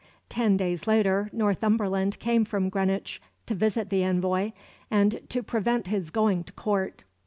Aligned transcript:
Ten 0.29 0.57
days 0.57 0.87
later 0.87 1.29
Northumberland 1.31 2.17
came 2.17 2.43
from 2.43 2.69
Greenwich 2.69 3.21
to 3.45 3.53
visit 3.53 3.91
the 3.91 4.03
envoy, 4.03 4.51
and 4.89 5.19
to 5.29 5.43
prevent 5.43 5.89
his 5.89 6.09
going 6.09 6.43
to 6.45 6.53
Court. 6.53 7.03